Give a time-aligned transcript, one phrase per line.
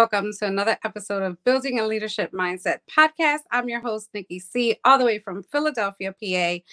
[0.00, 3.40] Welcome to another episode of Building a Leadership Mindset podcast.
[3.50, 6.64] I'm your host, Nikki C., all the way from Philadelphia, PA.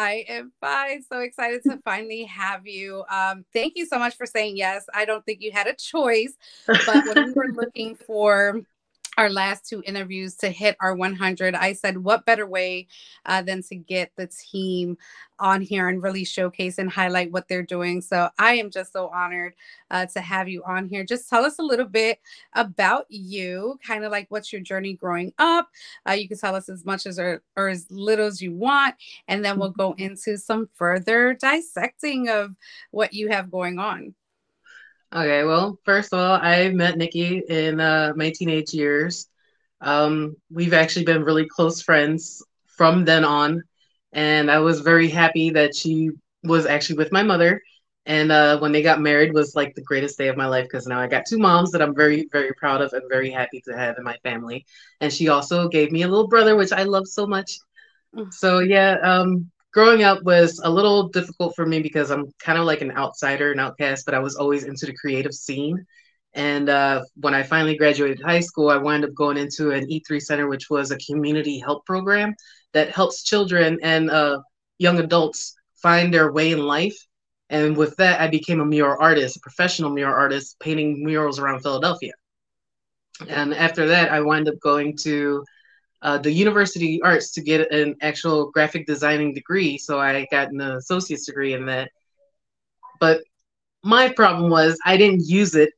[0.00, 1.02] I am fine.
[1.02, 3.04] So excited to finally have you.
[3.10, 4.86] Um, thank you so much for saying yes.
[4.94, 6.32] I don't think you had a choice,
[6.66, 8.62] but when we were looking for
[9.18, 12.86] our last two interviews to hit our 100 i said what better way
[13.26, 14.96] uh, than to get the team
[15.40, 18.00] on here and really showcase and highlight what they're doing?
[18.00, 19.54] So i am just so honored
[19.90, 21.04] uh, to have you on here.
[21.04, 22.20] Just tell us a little bit
[22.54, 25.68] about you kind of like what's your journey growing up.
[26.08, 28.94] Uh, you can tell us as much as or, or as little as you want
[29.28, 32.54] and then we'll go into some further dissecting of
[32.90, 34.14] what you have going on
[35.12, 39.26] Okay, well, first of all, I met Nikki in uh, my teenage years.
[39.80, 43.64] Um, we've actually been really close friends from then on,
[44.12, 46.10] and I was very happy that she
[46.44, 47.60] was actually with my mother.
[48.06, 50.86] And uh, when they got married, was like the greatest day of my life because
[50.86, 53.76] now I got two moms that I'm very, very proud of and very happy to
[53.76, 54.64] have in my family.
[55.00, 57.58] And she also gave me a little brother, which I love so much.
[58.14, 58.32] Mm.
[58.32, 62.64] So yeah, um, growing up was a little difficult for me because I'm kind of
[62.64, 65.84] like an outsider, an outcast, but I was always into the creative scene.
[66.32, 70.20] And uh, when I finally graduated high school, I wound up going into an E3
[70.20, 72.34] Center, which was a community help program
[72.72, 74.40] that helps children and uh,
[74.78, 76.96] young adults find their way in life.
[77.48, 81.62] And with that, I became a mural artist, a professional mural artist, painting murals around
[81.62, 82.12] Philadelphia.
[83.28, 85.44] And after that, I wound up going to
[86.02, 89.78] uh, the University Arts to get an actual graphic designing degree.
[89.78, 91.90] So I got an associate's degree in that.
[92.98, 93.22] But
[93.82, 95.72] my problem was I didn't use it,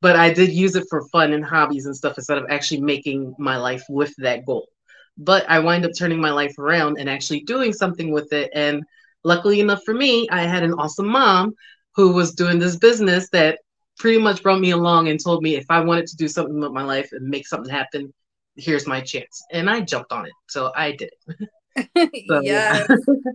[0.00, 3.34] but I did use it for fun and hobbies and stuff instead of actually making
[3.38, 4.68] my life with that goal.
[5.16, 8.50] But I wind up turning my life around and actually doing something with it.
[8.54, 8.82] And
[9.22, 11.54] luckily enough for me, I had an awesome mom
[11.94, 13.60] who was doing this business that
[13.98, 16.72] pretty much brought me along and told me if I wanted to do something with
[16.72, 18.12] my life and make something happen,
[18.56, 19.42] here's my chance.
[19.52, 20.32] And I jumped on it.
[20.48, 22.26] So I did it.
[22.28, 22.88] so, yes.
[22.88, 22.96] Yeah.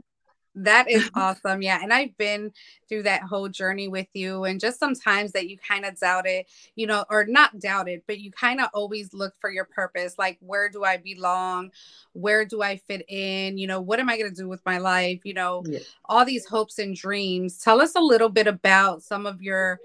[0.56, 1.62] that is awesome.
[1.62, 1.80] Yeah.
[1.82, 2.52] And I've been
[2.88, 4.46] through that whole journey with you.
[4.46, 8.04] And just sometimes that you kind of doubt it, you know, or not doubt it,
[8.08, 10.16] but you kind of always look for your purpose.
[10.18, 11.72] Like, where do I belong?
[12.14, 13.58] Where do I fit in?
[13.58, 15.22] You know, what am I going to do with my life?
[15.24, 15.80] You know, yeah.
[16.06, 17.60] all these hopes and dreams.
[17.60, 19.80] Tell us a little bit about some of your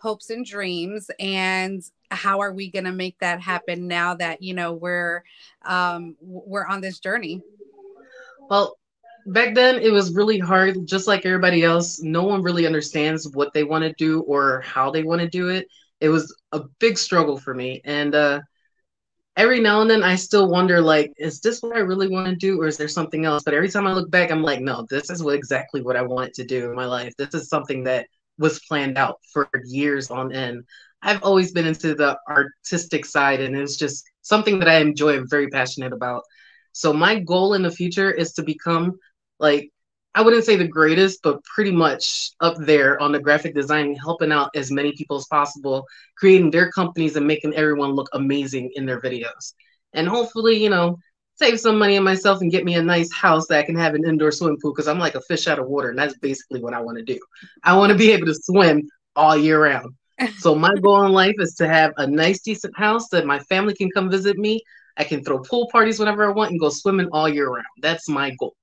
[0.00, 4.54] hopes and dreams and how are we going to make that happen now that you
[4.54, 5.22] know we're
[5.64, 7.42] um we're on this journey?
[8.48, 8.76] Well
[9.26, 13.52] back then it was really hard just like everybody else no one really understands what
[13.52, 15.66] they want to do or how they want to do it.
[16.00, 18.40] It was a big struggle for me and uh
[19.36, 22.36] every now and then i still wonder like is this what i really want to
[22.36, 23.42] do or is there something else?
[23.44, 26.02] But every time i look back i'm like no this is what exactly what i
[26.02, 27.12] wanted to do in my life.
[27.18, 28.06] This is something that
[28.38, 30.64] was planned out for years on end.
[31.06, 35.30] I've always been into the artistic side, and it's just something that I enjoy and
[35.30, 36.24] very passionate about.
[36.72, 38.98] So my goal in the future is to become
[39.38, 39.70] like
[40.16, 44.32] I wouldn't say the greatest, but pretty much up there on the graphic design, helping
[44.32, 45.84] out as many people as possible,
[46.16, 49.52] creating their companies and making everyone look amazing in their videos.
[49.92, 50.98] And hopefully, you know,
[51.34, 53.94] save some money on myself and get me a nice house that I can have
[53.94, 55.90] an indoor swimming pool because I'm like a fish out of water.
[55.90, 57.20] And that's basically what I want to do.
[57.62, 59.94] I want to be able to swim all year round.
[60.38, 63.74] So my goal in life is to have a nice, decent house that my family
[63.74, 64.60] can come visit me.
[64.96, 67.66] I can throw pool parties whenever I want and go swimming all year round.
[67.82, 68.54] That's my goal.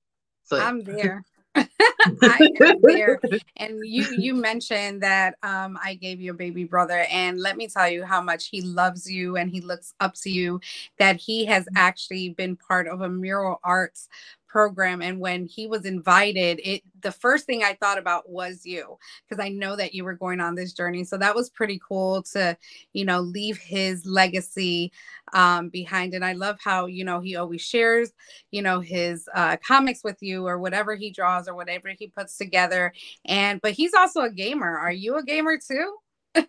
[0.44, 1.22] So I'm there.
[1.56, 3.20] I am there.
[3.56, 7.68] And you you mentioned that um, I gave you a baby brother, and let me
[7.68, 10.60] tell you how much he loves you and he looks up to you.
[10.98, 14.08] That he has actually been part of a mural arts
[14.54, 18.96] program and when he was invited it the first thing i thought about was you
[19.28, 21.02] because i know that you were going on this journey.
[21.02, 22.56] So that was pretty cool to
[22.92, 24.92] you know leave his legacy
[25.32, 26.14] um, behind.
[26.14, 28.12] And i love how you know he always shares
[28.52, 32.38] you know his uh, comics with you or whatever he draws or whatever he puts
[32.38, 32.92] together.
[33.24, 34.78] And but he's also a gamer.
[34.78, 35.96] Are you a gamer too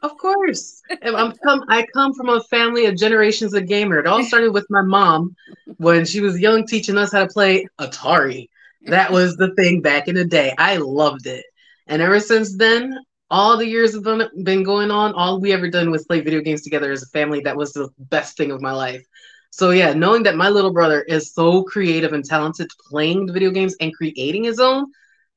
[0.01, 0.81] of course.
[1.03, 3.99] I'm come I come from a family of generations of gamer.
[3.99, 5.35] It all started with my mom
[5.77, 8.49] when she was young teaching us how to play Atari.
[8.87, 10.53] That was the thing back in the day.
[10.57, 11.45] I loved it.
[11.87, 12.97] And ever since then,
[13.31, 14.03] all the years have
[14.43, 17.41] been going on, all we ever done was play video games together as a family.
[17.41, 19.03] That was the best thing of my life.
[19.49, 23.51] So yeah, knowing that my little brother is so creative and talented playing the video
[23.51, 24.85] games and creating his own,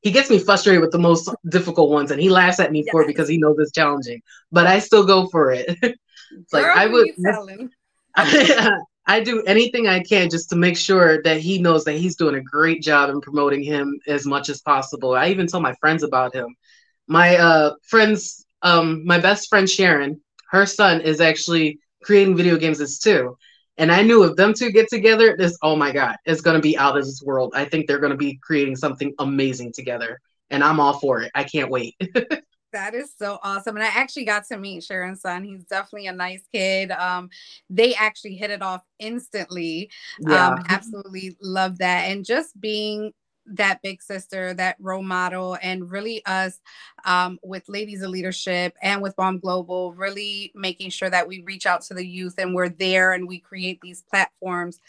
[0.03, 2.93] he gets me frustrated with the most difficult ones and he laughs at me yes.
[2.93, 4.21] for it because he knows it's challenging
[4.53, 5.77] but i still go for it.
[6.31, 7.09] It's like i would
[8.15, 12.17] I, I do anything i can just to make sure that he knows that he's
[12.17, 15.15] doing a great job in promoting him as much as possible.
[15.15, 16.55] I even tell my friends about him.
[17.07, 22.81] My uh friends um my best friend sharon her son is actually creating video games
[22.83, 23.39] as too
[23.79, 26.63] and I knew if them two get together, this, oh my God, it's going to
[26.63, 27.53] be out of this world.
[27.55, 30.21] I think they're going to be creating something amazing together.
[30.51, 31.31] And I'm all for it.
[31.35, 31.95] I can't wait.
[32.73, 33.77] that is so awesome.
[33.77, 35.45] And I actually got to meet Sharon's son.
[35.45, 36.91] He's definitely a nice kid.
[36.91, 37.31] Um,
[37.71, 39.91] they actually hit it off instantly.
[40.21, 40.49] Yeah.
[40.49, 42.11] Um, absolutely love that.
[42.11, 43.13] And just being
[43.55, 46.61] that big sister, that role model, and really us
[47.05, 51.67] um, with Ladies of Leadership and with Balm Global, really making sure that we reach
[51.67, 54.81] out to the youth and we're there and we create these platforms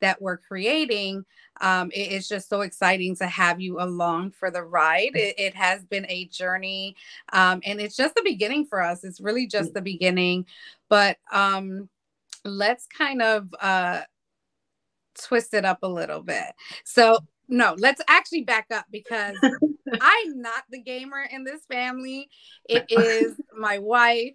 [0.00, 1.24] that we're creating.
[1.60, 5.14] Um, it is just so exciting to have you along for the ride.
[5.14, 6.96] It, it has been a journey,
[7.32, 9.04] um, and it's just the beginning for us.
[9.04, 10.46] It's really just the beginning.
[10.88, 11.88] But um,
[12.44, 14.02] let's kind of uh,
[15.20, 16.46] twist it up a little bit.
[16.84, 19.36] So, no, let's actually back up because
[20.00, 22.28] I'm not the gamer in this family.
[22.68, 24.34] It is my wife,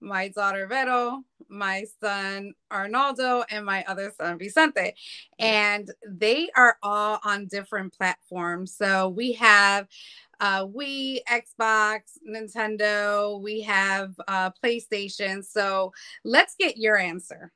[0.00, 4.94] my daughter Vero, my son Arnaldo, and my other son Vicente.
[5.38, 8.74] And they are all on different platforms.
[8.76, 9.86] So we have
[10.40, 15.44] uh, Wii, Xbox, Nintendo, we have uh, PlayStation.
[15.44, 15.92] So
[16.24, 17.52] let's get your answer.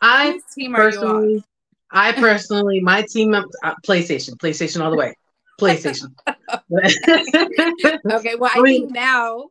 [0.00, 1.44] I team personally,
[1.92, 3.44] I personally, my team, uh,
[3.86, 5.14] PlayStation, PlayStation all the way,
[5.60, 6.14] PlayStation.
[8.12, 9.50] okay, well, I, think now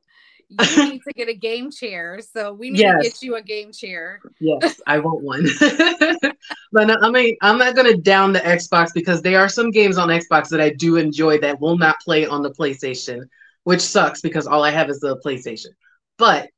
[0.50, 2.20] you need to get a game chair.
[2.34, 2.98] So we need yes.
[2.98, 4.20] to get you a game chair.
[4.40, 5.46] Yes, I want one.
[6.72, 9.98] but I mean, I'm not going to down the Xbox because there are some games
[9.98, 13.30] on Xbox that I do enjoy that will not play on the PlayStation,
[13.64, 15.70] which sucks because all I have is the PlayStation.
[16.18, 16.50] But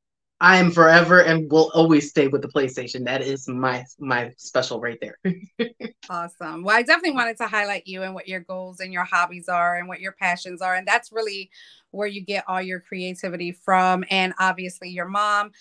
[0.43, 3.05] I am forever and will always stay with the PlayStation.
[3.05, 5.17] That is my my special right there.
[6.09, 6.63] awesome.
[6.65, 9.77] Well, I definitely wanted to highlight you and what your goals and your hobbies are
[9.77, 11.49] and what your passions are, and that's really
[11.91, 14.03] where you get all your creativity from.
[14.09, 15.51] And obviously, your mom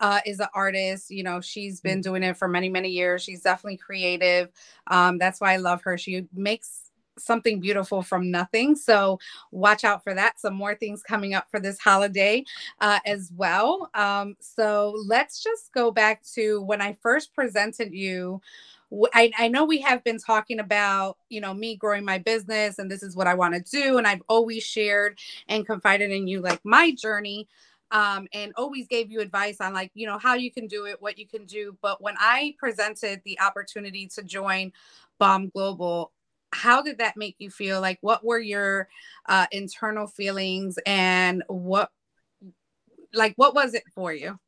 [0.00, 1.12] uh, is an artist.
[1.12, 2.02] You know, she's been mm.
[2.02, 3.22] doing it for many many years.
[3.22, 4.50] She's definitely creative.
[4.88, 5.96] Um, that's why I love her.
[5.96, 6.81] She makes
[7.18, 8.74] something beautiful from nothing.
[8.74, 9.18] So
[9.50, 10.40] watch out for that.
[10.40, 12.44] Some more things coming up for this holiday
[12.80, 13.90] uh, as well.
[13.94, 18.40] Um, so let's just go back to when I first presented you.
[19.14, 22.90] I, I know we have been talking about, you know, me growing my business and
[22.90, 23.96] this is what I want to do.
[23.96, 27.48] And I've always shared and confided in you like my journey.
[27.90, 30.96] Um, and always gave you advice on like you know how you can do it
[31.02, 34.72] what you can do but when i presented the opportunity to join
[35.18, 36.10] balm global
[36.52, 38.88] how did that make you feel like what were your
[39.26, 41.90] uh, internal feelings and what
[43.12, 44.38] like what was it for you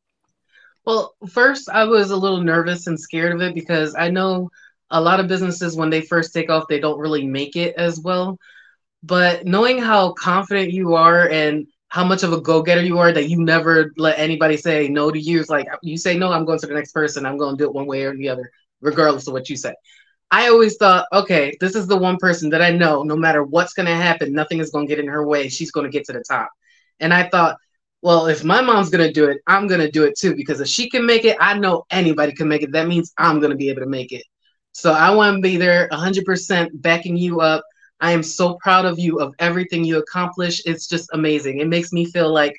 [0.86, 4.50] well first i was a little nervous and scared of it because i know
[4.90, 8.00] a lot of businesses when they first take off they don't really make it as
[8.00, 8.38] well
[9.02, 13.28] but knowing how confident you are and how much of a go-getter you are that
[13.28, 15.38] you never let anybody say no to you.
[15.38, 17.24] It's like you say no, I'm going to the next person.
[17.24, 19.74] I'm going to do it one way or the other, regardless of what you say.
[20.34, 23.72] I always thought, okay, this is the one person that I know, no matter what's
[23.72, 25.48] going to happen, nothing is going to get in her way.
[25.48, 26.50] She's going to get to the top.
[26.98, 27.56] And I thought,
[28.02, 30.60] well, if my mom's going to do it, I'm going to do it too, because
[30.60, 32.72] if she can make it, I know anybody can make it.
[32.72, 34.24] That means I'm going to be able to make it.
[34.72, 37.62] So I want to be there 100% backing you up.
[38.00, 40.60] I am so proud of you, of everything you accomplish.
[40.66, 41.60] It's just amazing.
[41.60, 42.56] It makes me feel like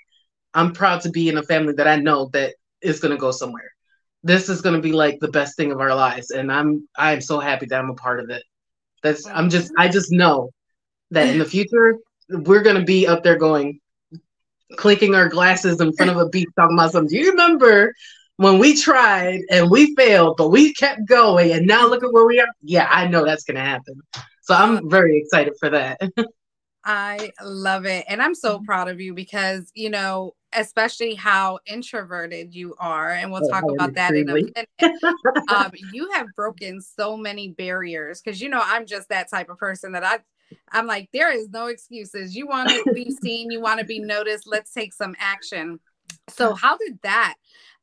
[0.53, 3.31] I'm proud to be in a family that I know that is going to go
[3.31, 3.74] somewhere
[4.25, 7.21] this is going to be like the best thing of our lives and i'm i'm
[7.21, 8.43] so happy that i'm a part of it
[9.03, 10.49] that's i'm just i just know
[11.11, 11.97] that in the future
[12.29, 13.79] we're going to be up there going
[14.77, 17.93] clinking our glasses in front of a beach talking about something do you remember
[18.37, 22.25] when we tried and we failed but we kept going and now look at where
[22.25, 23.93] we are yeah i know that's going to happen
[24.41, 26.01] so i'm very excited for that
[26.87, 28.05] I love it.
[28.07, 28.65] And I'm so mm-hmm.
[28.65, 33.11] proud of you because, you know, especially how introverted you are.
[33.11, 34.69] And we'll oh, talk about that in a minute.
[35.49, 39.57] um, you have broken so many barriers because, you know, I'm just that type of
[39.57, 40.19] person that I,
[40.71, 42.35] I'm like, there is no excuses.
[42.35, 44.47] You want to be seen, you want to be noticed.
[44.47, 45.79] Let's take some action.
[46.29, 47.35] So, how did that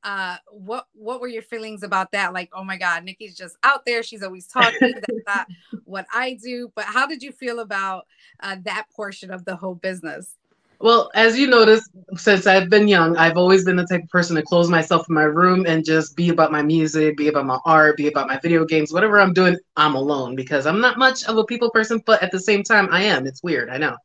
[0.05, 3.85] uh what what were your feelings about that like oh my god nikki's just out
[3.87, 5.47] there she's always talking that's not
[5.85, 8.07] what i do but how did you feel about
[8.41, 10.39] uh, that portion of the whole business
[10.83, 14.37] well as you notice since i've been young i've always been the type of person
[14.37, 17.59] to close myself in my room and just be about my music be about my
[17.65, 21.25] art be about my video games whatever i'm doing i'm alone because i'm not much
[21.25, 23.97] of a people person but at the same time i am it's weird i know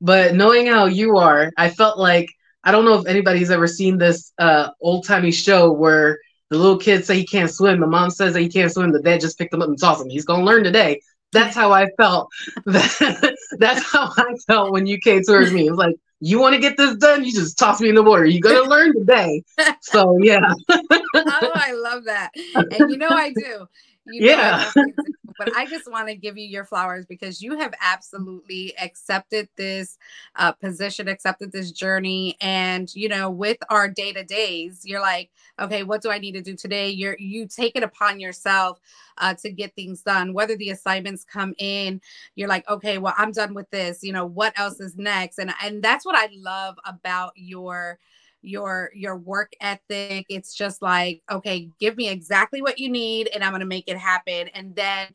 [0.00, 2.28] but knowing how you are i felt like
[2.64, 6.18] I don't know if anybody's ever seen this uh, old timey show where
[6.50, 9.00] the little kid say he can't swim, the mom says that he can't swim, the
[9.02, 10.10] dad just picked him up and tossed him.
[10.10, 11.00] He's gonna learn today.
[11.32, 12.30] That's how I felt.
[12.66, 15.66] That's how I felt when you came towards me.
[15.66, 17.24] It was like, you want to get this done?
[17.24, 18.24] You just toss me in the water.
[18.24, 19.42] You're gonna learn today.
[19.80, 20.52] So yeah.
[20.70, 23.66] oh, I love that, and you know I do.
[24.06, 24.70] You know yeah.
[24.76, 24.84] I
[25.38, 29.98] but I just want to give you your flowers because you have absolutely accepted this
[30.36, 35.30] uh, position, accepted this journey, and you know, with our day to days, you're like,
[35.60, 36.90] okay, what do I need to do today?
[36.90, 38.80] You're you take it upon yourself
[39.18, 40.32] uh, to get things done.
[40.32, 42.00] Whether the assignments come in,
[42.34, 44.02] you're like, okay, well, I'm done with this.
[44.02, 45.38] You know, what else is next?
[45.38, 47.98] And and that's what I love about your
[48.42, 53.42] your your work ethic it's just like okay give me exactly what you need and
[53.42, 55.06] i'm going to make it happen and then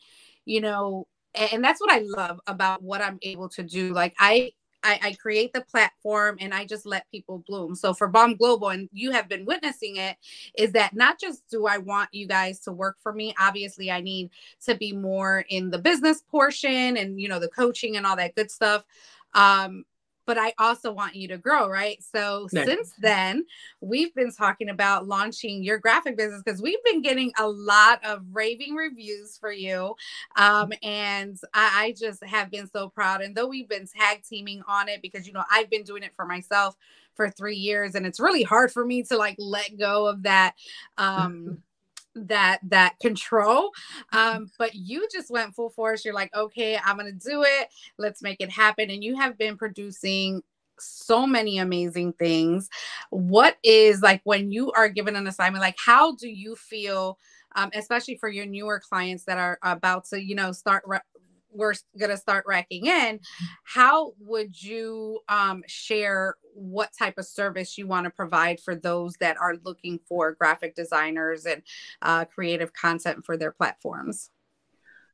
[0.45, 1.05] you know
[1.35, 4.51] and that's what i love about what i'm able to do like i
[4.83, 7.75] I, I, create the platform and I just let people bloom.
[7.75, 10.17] So for Balm Global, and you have been witnessing it,
[10.57, 13.33] is that not just do I want you guys to work for me?
[13.39, 14.29] Obviously, I need
[14.65, 18.35] to be more in the business portion and you know the coaching and all that
[18.35, 18.83] good stuff.
[19.33, 19.83] Um,
[20.27, 21.97] but I also want you to grow, right?
[22.03, 22.65] So nice.
[22.65, 23.45] since then,
[23.79, 28.21] we've been talking about launching your graphic business because we've been getting a lot of
[28.31, 29.95] raving reviews for you.
[30.35, 33.21] Um, and I, I just have been so proud.
[33.21, 36.11] And though we've been tag teaming on it because, you know, I've been doing it
[36.15, 36.75] for myself
[37.15, 40.53] for three years and it's really hard for me to like let go of that
[40.99, 41.57] um
[42.17, 43.71] that that control
[44.13, 46.03] um but you just went full force.
[46.03, 47.69] You're like okay i'm gonna do it.
[47.97, 48.89] Let's make it happen.
[48.89, 50.41] And you have been producing
[50.79, 52.69] so many amazing things.
[53.09, 57.17] What is like when you are given an assignment like how do you feel
[57.55, 60.99] um, especially for your newer clients that are about to you know start re-
[61.51, 63.19] we're going to start racking in
[63.63, 69.13] how would you um, share what type of service you want to provide for those
[69.19, 71.61] that are looking for graphic designers and
[72.01, 74.29] uh, creative content for their platforms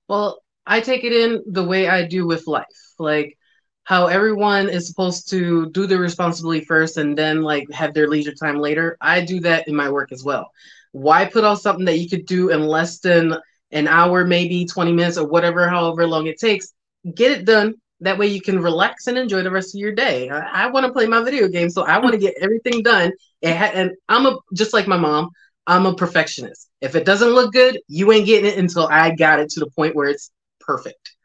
[0.08, 2.66] well i take it in the way i do with life
[3.00, 3.38] like
[3.86, 8.34] how everyone is supposed to do their responsibility first and then like have their leisure
[8.34, 10.52] time later i do that in my work as well
[10.94, 13.36] why put out something that you could do in less than
[13.74, 16.72] an hour, maybe 20 minutes or whatever, however long it takes,
[17.14, 17.76] get it done.
[18.04, 20.30] That way you can relax and enjoy the rest of your day.
[20.30, 23.12] I, I want to play my video game, so I want to get everything done.
[23.42, 25.30] And, ha- and I'm a just like my mom.
[25.66, 26.70] I'm a perfectionist.
[26.82, 29.70] If it doesn't look good, you ain't getting it until I got it to the
[29.70, 31.16] point where it's perfect.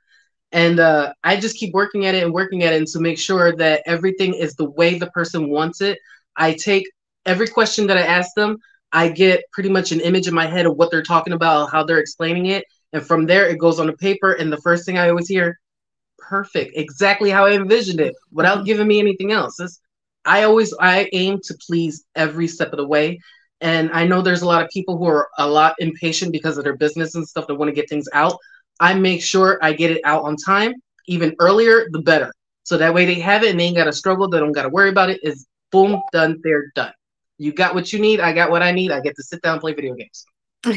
[0.52, 3.18] And uh, I just keep working at it and working at it and to make
[3.18, 5.98] sure that everything is the way the person wants it.
[6.36, 6.88] I take
[7.26, 8.58] every question that I ask them,
[8.92, 11.82] I get pretty much an image in my head of what they're talking about, how
[11.82, 12.64] they're explaining it.
[12.92, 14.32] And from there, it goes on the paper.
[14.32, 15.58] And the first thing I always hear,
[16.28, 19.58] perfect, exactly how I envisioned it without giving me anything else.
[20.24, 23.18] I always, I aim to please every step of the way.
[23.60, 26.64] And I know there's a lot of people who are a lot impatient because of
[26.64, 28.36] their business and stuff that want to get things out.
[28.78, 30.74] I make sure I get it out on time,
[31.06, 32.32] even earlier, the better.
[32.62, 34.28] So that way they have it and they ain't got to struggle.
[34.28, 35.10] They don't got to worry about.
[35.10, 36.92] It's boom, done, they're done.
[37.38, 38.20] You got what you need.
[38.20, 38.92] I got what I need.
[38.92, 40.26] I get to sit down and play video games.
[40.66, 40.76] I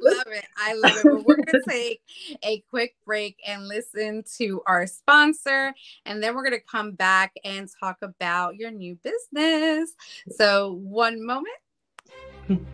[0.00, 0.46] love it.
[0.56, 1.04] I love it.
[1.04, 2.00] But we're going to take
[2.42, 5.74] a quick break and listen to our sponsor.
[6.06, 9.92] And then we're going to come back and talk about your new business.
[10.30, 11.56] So, one moment.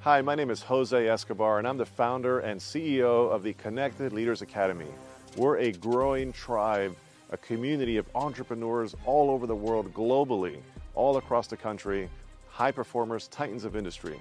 [0.00, 4.12] Hi, my name is Jose Escobar, and I'm the founder and CEO of the Connected
[4.12, 4.88] Leaders Academy.
[5.36, 6.96] We're a growing tribe,
[7.30, 10.58] a community of entrepreneurs all over the world, globally,
[10.94, 12.08] all across the country,
[12.48, 14.20] high performers, titans of industry.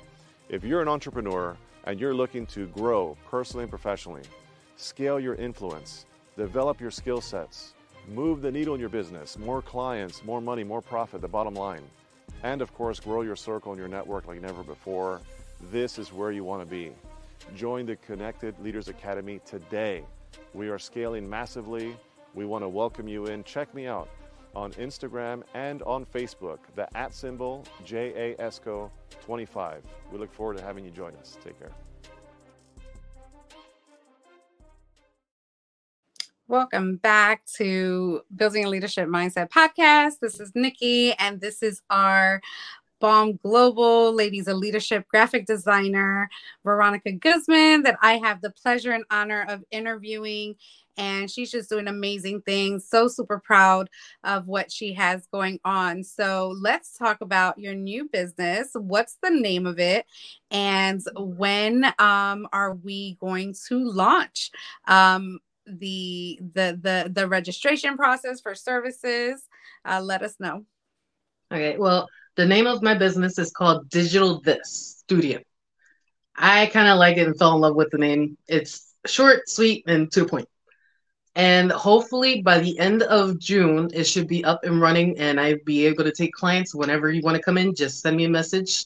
[0.49, 4.23] If you're an entrepreneur and you're looking to grow personally and professionally,
[4.77, 6.05] scale your influence,
[6.37, 7.73] develop your skill sets,
[8.07, 11.83] move the needle in your business, more clients, more money, more profit, the bottom line,
[12.43, 15.21] and of course, grow your circle and your network like never before
[15.69, 16.91] this is where you want to be.
[17.55, 20.03] Join the Connected Leaders Academy today.
[20.53, 21.95] We are scaling massively.
[22.33, 23.43] We want to welcome you in.
[23.43, 24.09] Check me out
[24.55, 29.81] on Instagram and on Facebook, the at symbol JASCO25.
[30.11, 31.37] We look forward to having you join us.
[31.43, 31.71] Take care.
[36.47, 40.19] Welcome back to Building a Leadership Mindset podcast.
[40.21, 42.41] This is Nikki, and this is our
[43.01, 46.29] Balm Global Ladies of Leadership graphic designer,
[46.63, 50.55] Veronica Guzman, that I have the pleasure and honor of interviewing.
[50.97, 52.87] And she's just doing amazing things.
[52.87, 53.89] So super proud
[54.23, 56.03] of what she has going on.
[56.03, 58.69] So let's talk about your new business.
[58.75, 60.05] What's the name of it?
[60.51, 64.51] And when um, are we going to launch?
[64.87, 69.47] Um, the the the the registration process for services
[69.85, 70.65] uh, let us know
[71.53, 75.39] okay well the name of my business is called Digital This Studio.
[76.35, 78.37] I kind of like it and fell in love with the name.
[78.47, 80.47] It's short, sweet, and to the point.
[81.35, 85.63] And hopefully by the end of June, it should be up and running and I'd
[85.65, 87.75] be able to take clients whenever you want to come in.
[87.75, 88.85] Just send me a message.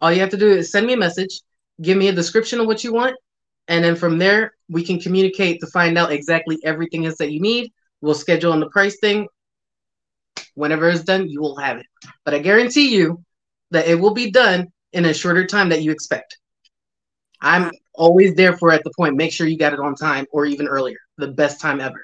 [0.00, 1.40] All you have to do is send me a message,
[1.80, 3.16] give me a description of what you want.
[3.68, 7.40] And then from there, we can communicate to find out exactly everything is that you
[7.40, 7.72] need.
[8.00, 9.28] We'll schedule on the price thing
[10.54, 11.86] whenever it's done, you will have it.
[12.24, 13.24] But I guarantee you
[13.70, 16.38] that it will be done in a shorter time that you expect.
[17.40, 19.16] I'm always there for at the point.
[19.16, 20.98] Make sure you got it on time or even earlier.
[21.16, 22.02] The best time ever.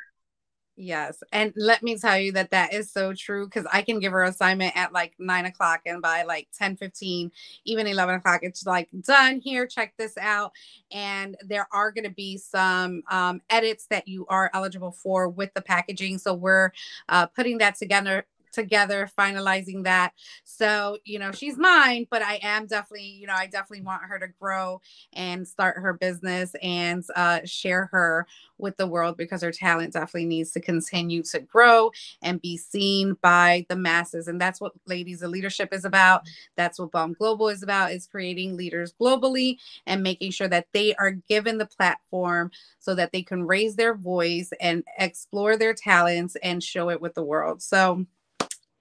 [0.78, 1.22] Yes.
[1.32, 4.24] And let me tell you that that is so true because I can give her
[4.24, 7.32] assignment at like nine o'clock and by like 10 15,
[7.64, 9.66] even 11 o'clock, it's like done here.
[9.66, 10.52] Check this out.
[10.92, 15.54] And there are going to be some um, edits that you are eligible for with
[15.54, 16.18] the packaging.
[16.18, 16.72] So we're
[17.08, 18.26] uh, putting that together
[18.56, 20.12] together finalizing that.
[20.44, 24.18] So you know she's mine but i am definitely you know i definitely want her
[24.18, 24.80] to grow
[25.12, 28.26] and start her business and uh, share her
[28.58, 31.90] with the world because her talent definitely needs to continue to grow
[32.22, 34.28] and be seen by the masses.
[34.28, 36.22] And that's what ladies of leadership is about.
[36.56, 40.94] That's what balm global is about is creating leaders globally and making sure that they
[40.94, 46.36] are given the platform so that they can raise their voice and explore their talents
[46.42, 47.62] and show it with the world.
[47.62, 48.06] So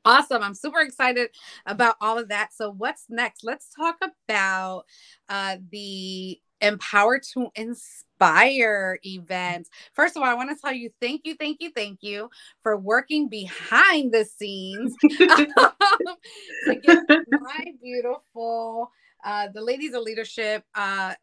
[0.06, 0.44] Awesome.
[0.44, 1.30] I'm super excited
[1.66, 2.54] about all of that.
[2.54, 3.44] So, what's next?
[3.44, 4.84] Let's talk about
[5.28, 9.68] uh, the Empower to Inspire event.
[9.94, 12.30] First of all, I want to tell you thank you, thank you, thank you
[12.62, 17.00] for working behind the scenes to get
[17.32, 18.92] my beautiful,
[19.26, 21.16] uh, the Ladies of Leadership uh,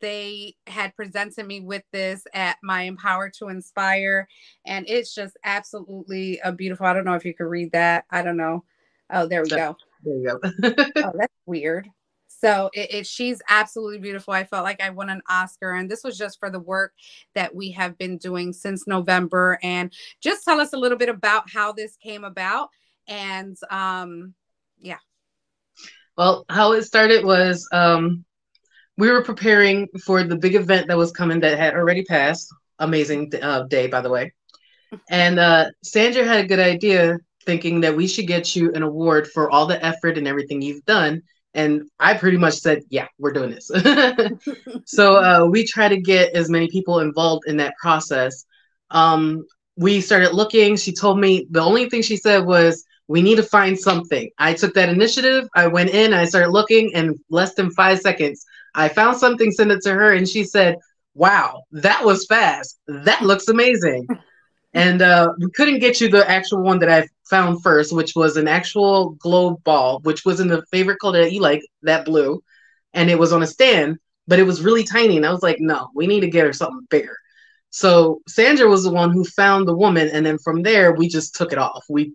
[0.00, 4.28] they had presented me with this at my Empower to Inspire.
[4.66, 6.86] And it's just absolutely a beautiful.
[6.86, 8.04] I don't know if you could read that.
[8.10, 8.64] I don't know.
[9.10, 9.76] Oh, there we go.
[10.04, 10.40] There you go.
[10.96, 11.88] oh, that's weird.
[12.40, 14.32] So it, it, she's absolutely beautiful.
[14.32, 16.94] I felt like I won an Oscar, and this was just for the work
[17.34, 19.58] that we have been doing since November.
[19.62, 22.70] And just tell us a little bit about how this came about.
[23.08, 24.34] And um,
[24.78, 24.98] yeah.
[26.16, 28.24] Well, how it started was um,
[29.00, 32.52] we were preparing for the big event that was coming that had already passed.
[32.78, 34.34] Amazing uh, day, by the way.
[35.08, 39.26] And uh, Sandra had a good idea, thinking that we should get you an award
[39.28, 41.22] for all the effort and everything you've done.
[41.54, 43.68] And I pretty much said, "Yeah, we're doing this."
[44.84, 48.44] so uh, we try to get as many people involved in that process.
[48.90, 50.76] Um, we started looking.
[50.76, 54.54] She told me the only thing she said was, "We need to find something." I
[54.54, 55.48] took that initiative.
[55.56, 56.12] I went in.
[56.12, 60.12] I started looking, and less than five seconds, I found something, sent it to her,
[60.12, 60.76] and she said,
[61.14, 62.78] Wow, that was fast.
[62.86, 64.06] That looks amazing.
[64.74, 68.36] and uh, we couldn't get you the actual one that I found first, which was
[68.36, 72.42] an actual globe ball, which was in the favorite color that you like, that blue.
[72.94, 73.98] And it was on a stand.
[74.26, 75.16] but it was really tiny.
[75.16, 77.16] And I was like, no, we need to get her something bigger.
[77.70, 81.34] So Sandra was the one who found the woman, and then from there we just
[81.34, 81.84] took it off.
[81.88, 82.12] We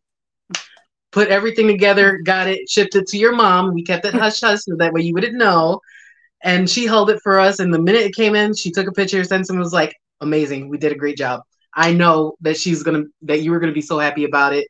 [1.12, 3.74] put everything together, got it, shipped it to your mom.
[3.74, 5.80] We kept it hush hush so that way you wouldn't know.
[6.46, 7.60] And she held it for us.
[7.60, 10.70] And the minute it came in, she took a picture, sent and was like, amazing.
[10.70, 11.42] We did a great job.
[11.76, 14.70] I know that she's gonna that you were gonna be so happy about it.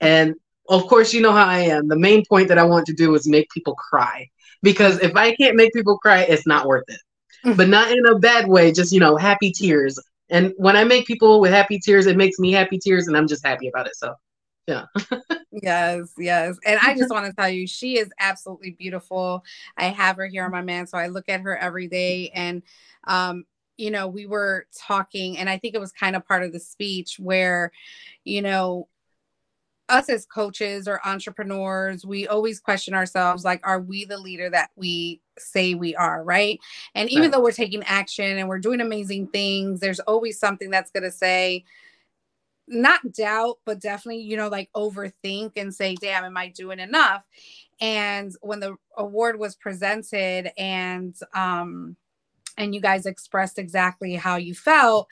[0.00, 0.34] And
[0.68, 1.88] of course, you know how I am.
[1.88, 4.28] The main point that I want to do is make people cry.
[4.62, 7.00] Because if I can't make people cry, it's not worth it.
[7.46, 7.56] Mm.
[7.56, 9.98] but not in a bad way, just you know, happy tears.
[10.30, 13.28] And when I make people with happy tears, it makes me happy tears, and I'm
[13.28, 13.94] just happy about it.
[13.94, 14.14] So,
[14.66, 14.86] yeah.
[15.52, 16.58] yes, yes.
[16.64, 19.44] And I just want to tell you, she is absolutely beautiful.
[19.76, 22.30] I have her here on my man, so I look at her every day.
[22.34, 22.62] And,
[23.04, 23.44] um,
[23.76, 26.60] you know, we were talking, and I think it was kind of part of the
[26.60, 27.72] speech where,
[28.24, 28.88] you know,
[29.88, 34.70] us as coaches or entrepreneurs, we always question ourselves like, are we the leader that
[34.74, 36.24] we say we are?
[36.24, 36.58] Right.
[36.94, 37.32] And even right.
[37.32, 41.12] though we're taking action and we're doing amazing things, there's always something that's going to
[41.12, 41.64] say,
[42.68, 47.22] not doubt, but definitely, you know, like overthink and say, damn, am I doing enough?
[47.80, 51.96] And when the award was presented and, um,
[52.58, 55.08] and you guys expressed exactly how you felt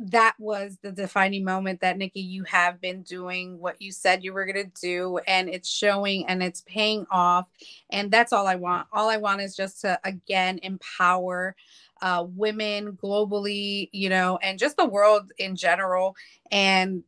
[0.00, 4.32] that was the defining moment that Nikki, you have been doing what you said you
[4.32, 7.46] were going to do, and it's showing and it's paying off.
[7.90, 8.88] And that's all I want.
[8.92, 11.54] All I want is just to, again, empower
[12.00, 16.16] uh, women globally, you know, and just the world in general.
[16.50, 17.04] And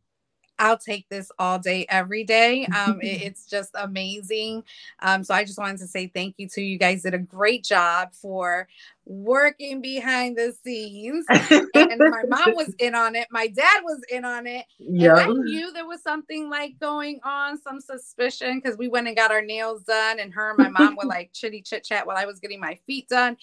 [0.59, 2.67] I'll take this all day, every day.
[2.67, 4.65] Um, it, it's just amazing.
[5.01, 7.03] Um, so I just wanted to say thank you to you guys.
[7.03, 8.69] Did a great job for
[9.05, 11.25] working behind the scenes.
[11.31, 13.27] and my mom was in on it.
[13.31, 14.65] My dad was in on it.
[14.79, 15.15] Yeah.
[15.15, 19.31] I knew there was something like going on, some suspicion, because we went and got
[19.31, 22.25] our nails done, and her and my mom were like chitty chit chat while I
[22.25, 23.37] was getting my feet done.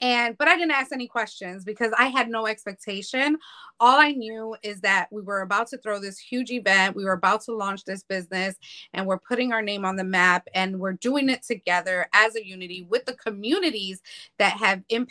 [0.00, 3.38] And but I didn't ask any questions because I had no expectation.
[3.80, 6.94] All I knew is that we were about to throw this huge event.
[6.94, 8.56] We were about to launch this business
[8.92, 12.46] and we're putting our name on the map and we're doing it together as a
[12.46, 14.00] unity with the communities
[14.38, 15.03] that have impacted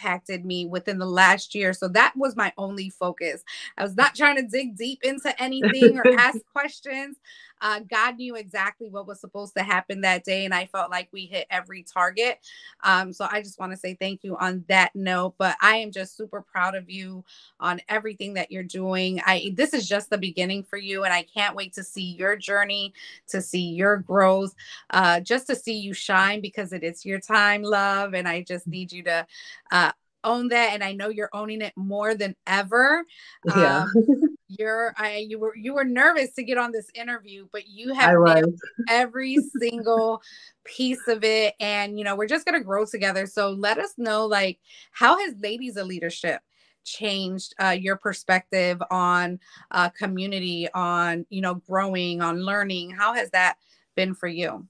[0.45, 1.73] me within the last year.
[1.73, 3.43] So that was my only focus.
[3.77, 7.17] I was not trying to dig deep into anything or ask questions.
[7.63, 11.07] Uh, God knew exactly what was supposed to happen that day, and I felt like
[11.13, 12.39] we hit every target.
[12.83, 15.35] Um, so I just want to say thank you on that note.
[15.37, 17.23] But I am just super proud of you
[17.61, 19.21] on everything that you're doing.
[19.25, 22.35] I this is just the beginning for you, and I can't wait to see your
[22.35, 22.93] journey,
[23.29, 24.53] to see your growth,
[24.89, 28.13] uh, just to see you shine because it is your time, love.
[28.13, 29.25] And I just need you to
[29.71, 29.91] uh,
[30.25, 33.03] own that and i know you're owning it more than ever
[33.43, 33.93] yeah um,
[34.47, 38.15] you're i you were you were nervous to get on this interview but you have
[38.89, 40.21] every single
[40.63, 43.93] piece of it and you know we're just going to grow together so let us
[43.97, 44.59] know like
[44.91, 46.41] how has ladies of leadership
[46.83, 49.39] changed uh, your perspective on
[49.71, 53.55] uh, community on you know growing on learning how has that
[53.95, 54.67] been for you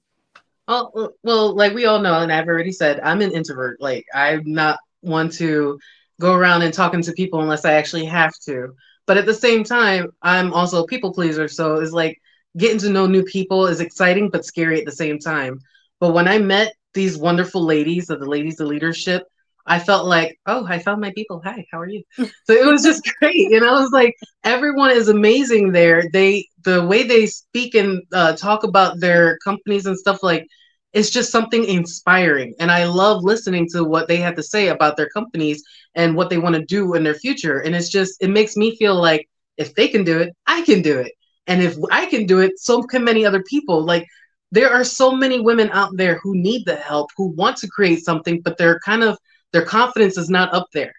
[0.66, 3.80] Oh well, like we all know, and I've already said, I'm an introvert.
[3.80, 5.78] Like I'm not want to
[6.20, 8.74] go around and talking to people unless I actually have to.
[9.06, 11.48] But at the same time, I'm also a people pleaser.
[11.48, 12.20] So it's like
[12.56, 15.60] getting to know new people is exciting but scary at the same time.
[16.00, 19.24] But when I met these wonderful ladies of the ladies of leadership,
[19.66, 21.40] I felt like, oh, I found my people.
[21.44, 22.02] Hi, how are you?
[22.16, 23.52] so it was just great.
[23.52, 24.14] And I was like,
[24.44, 26.04] everyone is amazing there.
[26.12, 30.46] They the way they speak and uh, talk about their companies and stuff like
[30.94, 32.54] it's just something inspiring.
[32.60, 35.62] And I love listening to what they have to say about their companies
[35.96, 37.58] and what they want to do in their future.
[37.58, 40.82] And it's just, it makes me feel like if they can do it, I can
[40.82, 41.12] do it.
[41.48, 43.84] And if I can do it, so can many other people.
[43.84, 44.06] Like
[44.52, 48.04] there are so many women out there who need the help, who want to create
[48.04, 49.18] something, but they're kind of,
[49.52, 50.94] their confidence is not up there.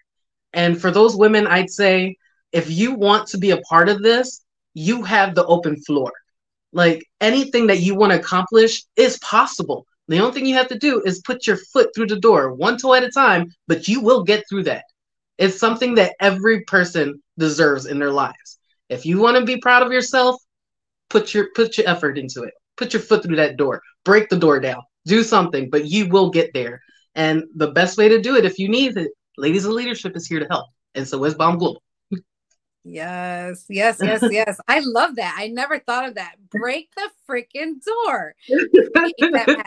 [0.52, 2.16] And for those women, I'd say
[2.52, 4.42] if you want to be a part of this,
[4.74, 6.12] you have the open floor
[6.76, 9.86] like anything that you want to accomplish is possible.
[10.08, 12.76] The only thing you have to do is put your foot through the door, one
[12.76, 14.84] toe at a time, but you will get through that.
[15.38, 18.58] It's something that every person deserves in their lives.
[18.90, 20.36] If you want to be proud of yourself,
[21.08, 22.52] put your put your effort into it.
[22.76, 23.80] Put your foot through that door.
[24.04, 24.82] Break the door down.
[25.06, 26.82] Do something, but you will get there.
[27.14, 30.26] And the best way to do it, if you need it, Ladies of Leadership is
[30.26, 30.66] here to help.
[30.94, 31.82] And so is Balm Global.
[32.86, 34.60] Yes, yes, yes, yes.
[34.68, 35.34] I love that.
[35.36, 36.36] I never thought of that.
[36.50, 38.34] Break the freaking door.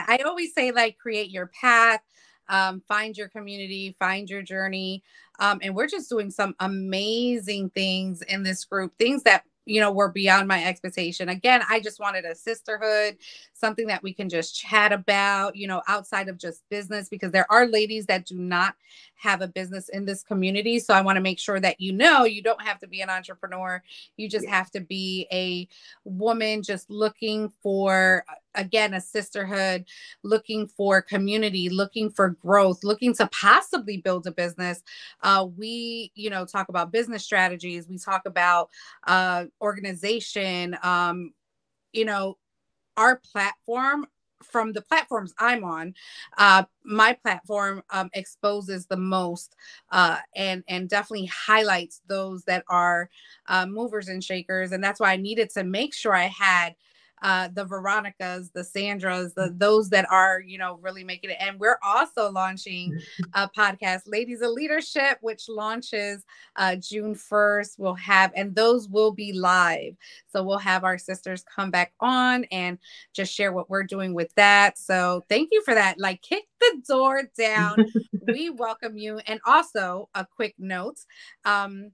[0.07, 2.01] I always say, like, create your path,
[2.47, 5.03] um, find your community, find your journey.
[5.39, 9.91] Um, and we're just doing some amazing things in this group, things that you know,
[9.91, 11.29] were beyond my expectation.
[11.29, 13.17] Again, I just wanted a sisterhood,
[13.53, 17.49] something that we can just chat about, you know, outside of just business, because there
[17.51, 18.75] are ladies that do not
[19.15, 20.79] have a business in this community.
[20.79, 23.09] So I want to make sure that you know you don't have to be an
[23.09, 23.83] entrepreneur.
[24.17, 25.67] You just have to be a
[26.03, 29.85] woman just looking for, again, a sisterhood,
[30.23, 34.81] looking for community, looking for growth, looking to possibly build a business.
[35.21, 37.87] Uh, we, you know, talk about business strategies.
[37.87, 38.69] We talk about,
[39.07, 41.33] uh, organization um
[41.93, 42.37] you know
[42.97, 44.05] our platform
[44.43, 45.93] from the platforms I'm on,
[46.37, 49.55] uh, my platform um, exposes the most
[49.91, 53.09] uh, and and definitely highlights those that are
[53.47, 56.75] uh, movers and shakers, and that's why I needed to make sure I had
[57.21, 61.37] uh, the Veronicas, the Sandras, the those that are you know really making it.
[61.39, 62.97] And we're also launching
[63.33, 66.23] a podcast, Ladies of Leadership, which launches
[66.55, 67.77] uh, June first.
[67.77, 69.95] We'll have and those will be live,
[70.27, 72.77] so we'll have our sisters come back on and
[73.13, 74.77] just share what we're doing with that.
[74.77, 75.99] So thank you for that.
[75.99, 77.85] Like kick the door down.
[78.27, 79.19] we welcome you.
[79.27, 80.99] And also a quick note.
[81.45, 81.91] Um,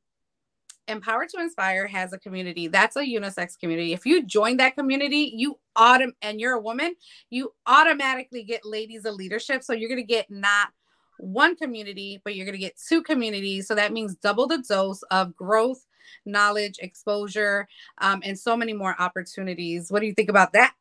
[0.87, 2.67] Empower to Inspire has a community.
[2.67, 3.93] That's a unisex community.
[3.93, 6.95] If you join that community, you autom and you're a woman,
[7.29, 9.63] you automatically get ladies of leadership.
[9.63, 10.69] So you're going to get not
[11.17, 13.67] one community, but you're going to get two communities.
[13.67, 15.85] So that means double the dose of growth,
[16.25, 17.67] knowledge, exposure,
[17.99, 19.91] um, and so many more opportunities.
[19.91, 20.73] What do you think about that?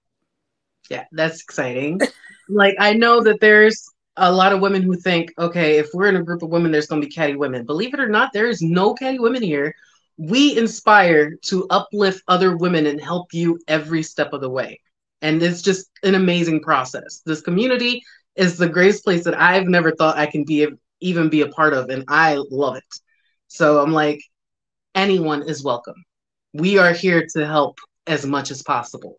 [0.90, 2.00] Yeah, that's exciting.
[2.48, 6.16] like I know that there's a lot of women who think, okay, if we're in
[6.16, 7.64] a group of women, there's going to be catty women.
[7.64, 9.74] Believe it or not, there is no catty women here
[10.16, 14.80] we inspire to uplift other women and help you every step of the way.
[15.22, 17.22] And it's just an amazing process.
[17.24, 18.02] This community
[18.36, 20.66] is the greatest place that I've never thought I can be
[21.00, 23.00] even be a part of, and I love it.
[23.48, 24.20] So I'm like,
[24.94, 26.02] anyone is welcome.
[26.52, 29.18] We are here to help as much as possible.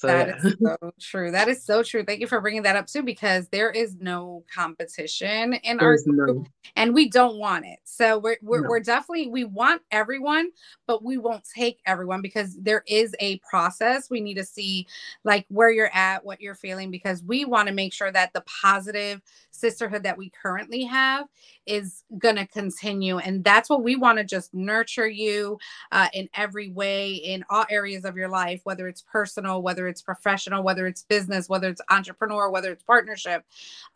[0.00, 0.48] So, that yeah.
[0.48, 1.30] is so true.
[1.30, 2.02] That is so true.
[2.02, 6.14] Thank you for bringing that up too, because there is no competition in There's our
[6.14, 6.44] group, no.
[6.74, 7.80] and we don't want it.
[7.84, 8.68] So we're we're, no.
[8.70, 10.52] we're definitely we want everyone,
[10.86, 14.08] but we won't take everyone because there is a process.
[14.08, 14.86] We need to see
[15.22, 18.42] like where you're at, what you're feeling, because we want to make sure that the
[18.62, 21.26] positive sisterhood that we currently have
[21.70, 23.18] is going to continue.
[23.18, 25.56] And that's what we want to just nurture you
[25.92, 30.02] uh, in every way, in all areas of your life, whether it's personal, whether it's
[30.02, 33.44] professional, whether it's business, whether it's entrepreneur, whether it's partnership.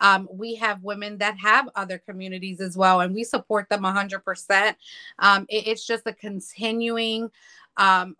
[0.00, 4.74] Um, we have women that have other communities as well, and we support them 100%.
[5.18, 7.28] Um, it, it's just a continuing
[7.76, 8.14] um,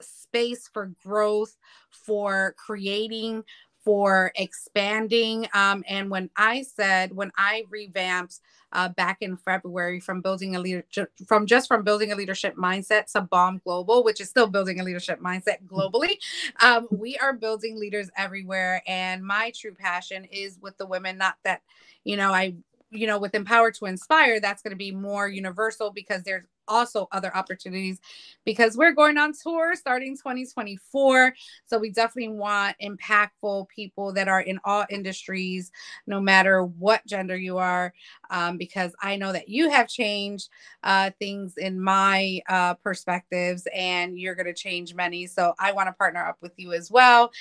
[0.00, 1.56] space for growth,
[1.90, 3.44] for creating
[3.84, 5.46] for expanding.
[5.52, 8.40] Um, and when I said, when I revamped
[8.72, 10.84] uh, back in February from building a leader,
[11.26, 14.84] from just from building a leadership mindset to Balm Global, which is still building a
[14.84, 16.16] leadership mindset globally,
[16.60, 18.82] um, we are building leaders everywhere.
[18.86, 21.62] And my true passion is with the women, not that,
[22.04, 22.54] you know, I
[22.90, 27.08] you know, with Empower to Inspire, that's going to be more universal because there's also
[27.12, 28.00] other opportunities
[28.44, 31.34] because we're going on tour starting 2024.
[31.66, 35.70] So we definitely want impactful people that are in all industries,
[36.06, 37.92] no matter what gender you are,
[38.30, 40.48] um, because I know that you have changed
[40.82, 45.26] uh, things in my uh, perspectives and you're going to change many.
[45.26, 47.32] So I want to partner up with you as well.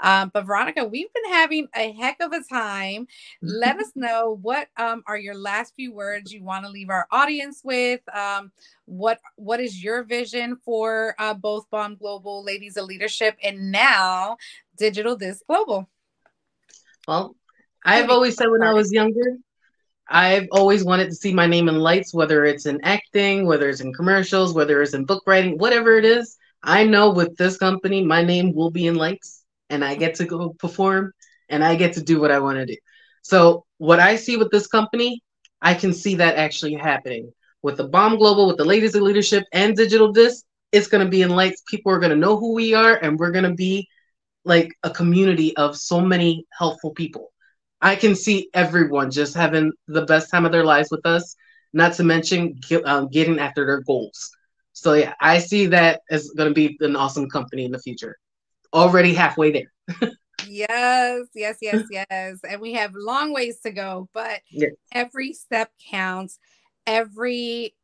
[0.00, 3.06] Um, but Veronica, we've been having a heck of a time.
[3.40, 7.06] Let us know what um, are your last few words you want to leave our
[7.10, 8.00] audience with.
[8.92, 14.36] What what is your vision for uh, both balm global ladies of leadership and now
[14.76, 15.88] digital this global?
[17.08, 17.34] Well
[17.84, 19.36] i've always said when i was younger
[20.08, 23.80] i've always wanted to see my name in lights whether it's in acting whether it's
[23.80, 26.36] in commercials whether it's in book writing whatever it is.
[26.62, 30.26] I know with this company my name will be in lights and i get to
[30.26, 31.12] go perform
[31.48, 32.76] and i get to do what i want to do.
[33.22, 35.22] So what i see with this company
[35.62, 39.44] i can see that actually happening with the Balm Global, with the Ladies of Leadership
[39.52, 41.62] and Digital This, it's going to be in lights.
[41.68, 43.88] People are going to know who we are, and we're going to be
[44.44, 47.32] like a community of so many helpful people.
[47.80, 51.36] I can see everyone just having the best time of their lives with us,
[51.72, 54.30] not to mention get, um, getting after their goals.
[54.72, 58.16] So, yeah, I see that as going to be an awesome company in the future.
[58.72, 59.72] Already halfway there.
[60.48, 62.38] yes, yes, yes, yes.
[62.48, 64.72] And we have long ways to go, but yes.
[64.92, 66.38] every step counts
[66.86, 67.74] every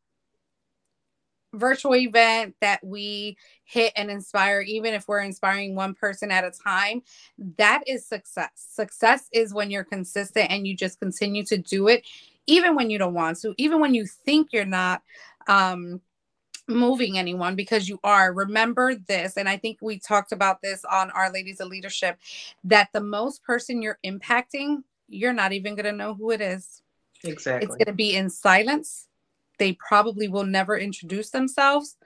[1.53, 6.51] virtual event that we hit and inspire, even if we're inspiring one person at a
[6.51, 7.01] time,
[7.57, 8.51] that is success.
[8.55, 12.05] Success is when you're consistent and you just continue to do it,
[12.47, 15.01] even when you don't want to, even when you think you're not.
[15.47, 16.01] Um,
[16.67, 18.31] moving anyone because you are.
[18.31, 22.19] Remember this, and I think we talked about this on Our Ladies of Leadership
[22.63, 26.83] that the most person you're impacting, you're not even going to know who it is.
[27.23, 27.65] Exactly.
[27.65, 29.07] It's going to be in silence.
[29.57, 31.97] They probably will never introduce themselves.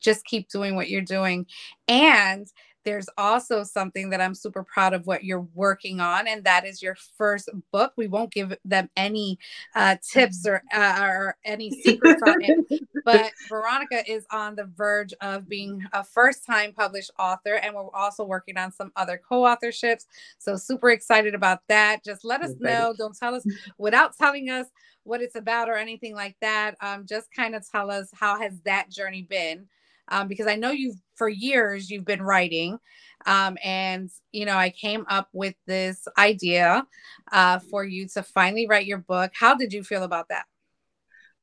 [0.00, 1.46] Just keep doing what you're doing.
[1.88, 2.46] And
[2.84, 6.82] there's also something that I'm super proud of what you're working on, and that is
[6.82, 7.92] your first book.
[7.96, 9.38] We won't give them any
[9.74, 15.12] uh, tips or, uh, or any secrets on it, but Veronica is on the verge
[15.20, 19.42] of being a first time published author, and we're also working on some other co
[19.42, 20.06] authorships.
[20.38, 22.04] So, super excited about that.
[22.04, 22.94] Just let us know.
[22.96, 23.44] Don't tell us
[23.78, 24.66] without telling us
[25.04, 26.76] what it's about or anything like that.
[26.80, 29.66] Um, just kind of tell us how has that journey been
[30.10, 32.78] um, because I know you've for years you've been writing.
[33.26, 36.86] Um, and you know, I came up with this idea
[37.30, 39.30] uh, for you to finally write your book.
[39.34, 40.46] How did you feel about that?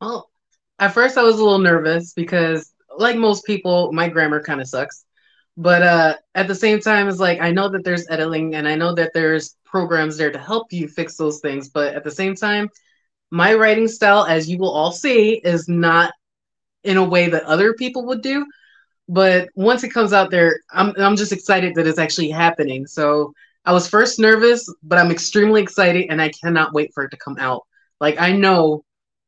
[0.01, 0.31] Well,
[0.79, 4.67] at first I was a little nervous because, like most people, my grammar kind of
[4.67, 5.05] sucks.
[5.55, 8.73] But uh, at the same time, it's like I know that there's editing and I
[8.73, 11.69] know that there's programs there to help you fix those things.
[11.69, 12.69] But at the same time,
[13.29, 16.13] my writing style, as you will all see, is not
[16.83, 18.43] in a way that other people would do.
[19.09, 22.85] But once it comes out there, I'm I'm just excited that it's actually happening.
[22.85, 23.33] So
[23.65, 27.17] I was first nervous, but I'm extremely excited and I cannot wait for it to
[27.17, 27.63] come out.
[27.99, 28.83] Like I know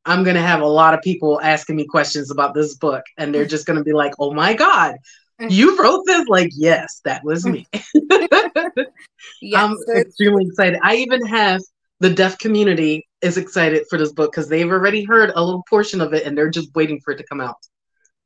[0.06, 3.46] I'm gonna have a lot of people asking me questions about this book, and they're
[3.46, 4.96] just gonna be like, "Oh my god,
[5.40, 7.68] you wrote this?" Like, yes, that was me.
[7.74, 8.94] yes,
[9.56, 10.80] I'm extremely excited.
[10.84, 11.62] I even have
[12.00, 16.02] the deaf community is excited for this book because they've already heard a little portion
[16.02, 17.58] of it, and they're just waiting for it to come out.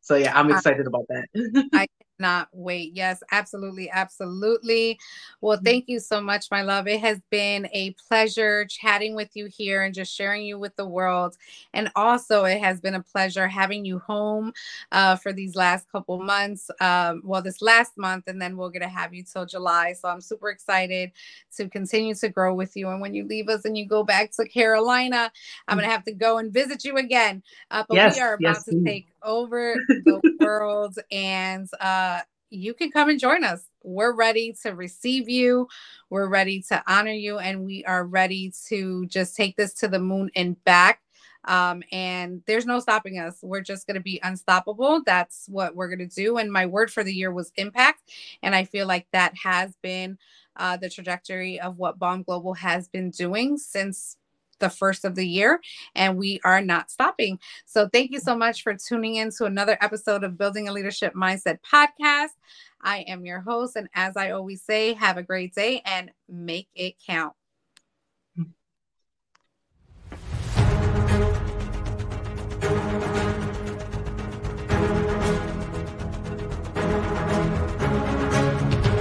[0.03, 1.69] So yeah, I'm excited about that.
[1.73, 1.87] I
[2.19, 2.91] cannot wait.
[2.93, 4.99] Yes, absolutely, absolutely.
[5.39, 5.65] Well, mm-hmm.
[5.65, 6.89] thank you so much, my love.
[6.89, 10.85] It has been a pleasure chatting with you here and just sharing you with the
[10.85, 11.37] world.
[11.73, 14.51] And also, it has been a pleasure having you home
[14.91, 16.69] uh, for these last couple months.
[16.81, 19.93] Um, well, this last month, and then we're gonna have you till July.
[19.93, 21.13] So I'm super excited
[21.55, 22.89] to continue to grow with you.
[22.89, 25.31] And when you leave us and you go back to Carolina,
[25.69, 25.91] I'm gonna mm.
[25.91, 27.41] have to go and visit you again.
[27.71, 32.73] Uh, but yes, we are about yes, to take over the world and uh, you
[32.73, 33.65] can come and join us.
[33.83, 35.67] We're ready to receive you.
[36.09, 37.39] We're ready to honor you.
[37.39, 41.01] And we are ready to just take this to the moon and back.
[41.45, 43.39] Um, and there's no stopping us.
[43.41, 45.01] We're just going to be unstoppable.
[45.05, 46.37] That's what we're going to do.
[46.37, 48.11] And my word for the year was impact.
[48.41, 50.17] And I feel like that has been
[50.55, 54.17] uh, the trajectory of what Balm Global has been doing since
[54.63, 55.59] the first of the year,
[55.93, 57.37] and we are not stopping.
[57.65, 61.13] So, thank you so much for tuning in to another episode of Building a Leadership
[61.13, 62.29] Mindset podcast.
[62.81, 66.69] I am your host, and as I always say, have a great day and make
[66.75, 67.33] it count.